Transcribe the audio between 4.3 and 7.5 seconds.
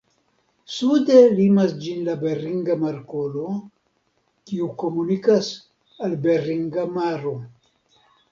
kiu komunikas al Beringa maro.